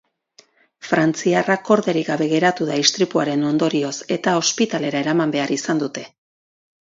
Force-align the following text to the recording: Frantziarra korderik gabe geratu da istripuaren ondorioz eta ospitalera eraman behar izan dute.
Frantziarra 0.91 1.57
korderik 1.67 2.07
gabe 2.11 2.29
geratu 2.31 2.67
da 2.69 2.79
istripuaren 2.85 3.45
ondorioz 3.51 3.93
eta 4.17 4.35
ospitalera 4.45 5.03
eraman 5.05 5.35
behar 5.37 5.53
izan 5.59 5.83
dute. 5.85 6.07